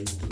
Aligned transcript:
into 0.00 0.29